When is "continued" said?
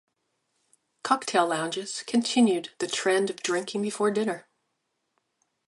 2.07-2.71